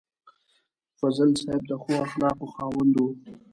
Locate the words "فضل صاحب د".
0.99-1.71